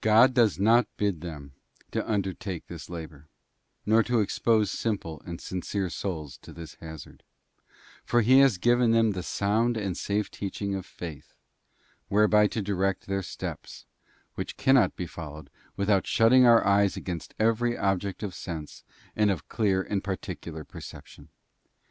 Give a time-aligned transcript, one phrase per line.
[0.00, 1.52] God does not bid them
[1.90, 3.26] to undertake this labour,
[3.84, 7.22] nor to expose simple and sincere souls to this hazard;
[8.02, 11.34] for He has given them the sound and safe teaching of Faith,
[12.08, 13.84] whereby to direct their steps,
[14.36, 19.28] which cannot be followed with out shutting our eyes against every object of sense, and_
[19.34, 21.28] of clear and particular perception.